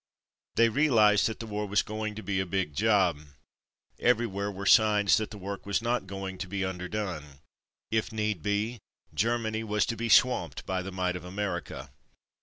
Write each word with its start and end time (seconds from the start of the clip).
They 0.55 0.69
realized 0.69 1.27
that 1.27 1.39
the 1.39 1.45
war 1.45 1.67
was 1.67 1.83
going 1.83 2.15
to 2.15 2.23
be 2.23 2.39
a 2.39 2.45
big 2.47 2.73
job. 2.73 3.19
Everywhere 3.99 4.51
were 4.51 4.65
signs 4.65 5.17
that 5.17 5.29
the 5.29 5.37
work 5.37 5.63
was 5.67 5.79
not 5.79 6.07
going 6.07 6.39
to 6.39 6.47
be 6.47 6.65
underdone. 6.65 7.41
If 7.91 8.11
need 8.11 8.41
be, 8.41 8.79
Germany 9.13 9.63
was 9.63 9.85
to 9.85 9.95
be 9.95 10.09
swamped 10.09 10.65
by 10.65 10.81
the 10.81 10.91
might 10.91 11.15
of 11.15 11.23
America. 11.23 11.91